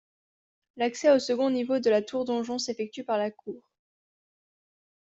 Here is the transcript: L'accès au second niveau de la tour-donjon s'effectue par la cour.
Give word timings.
L'accès 0.77 1.11
au 1.11 1.19
second 1.19 1.51
niveau 1.51 1.77
de 1.77 1.91
la 1.91 2.01
tour-donjon 2.01 2.57
s'effectue 2.57 3.03
par 3.03 3.19
la 3.19 3.29
cour. 3.29 3.61